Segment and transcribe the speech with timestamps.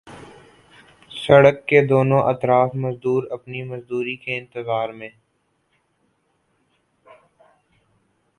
[1.11, 5.09] سڑک کے دونوں اطراف مزدور اپنی مزدوری کے انتظار میں